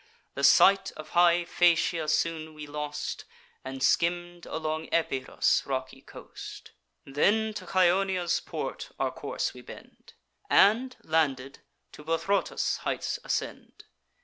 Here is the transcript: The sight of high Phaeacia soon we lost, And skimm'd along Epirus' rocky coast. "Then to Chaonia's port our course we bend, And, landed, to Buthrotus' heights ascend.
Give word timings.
The 0.33 0.43
sight 0.43 0.91
of 0.93 1.09
high 1.09 1.45
Phaeacia 1.45 2.07
soon 2.07 2.55
we 2.55 2.65
lost, 2.65 3.23
And 3.63 3.83
skimm'd 3.83 4.47
along 4.47 4.89
Epirus' 4.91 5.61
rocky 5.67 6.01
coast. 6.01 6.71
"Then 7.05 7.53
to 7.53 7.67
Chaonia's 7.67 8.39
port 8.39 8.89
our 8.99 9.11
course 9.11 9.53
we 9.53 9.61
bend, 9.61 10.13
And, 10.49 10.97
landed, 11.03 11.59
to 11.91 12.03
Buthrotus' 12.03 12.77
heights 12.77 13.19
ascend. 13.23 13.83